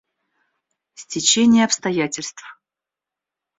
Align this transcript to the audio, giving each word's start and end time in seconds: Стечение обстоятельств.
Стечение 0.95 1.63
обстоятельств. 1.63 2.43